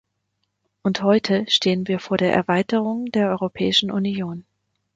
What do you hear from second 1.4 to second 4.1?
stehen wir vor der Erweiterung der Europäischen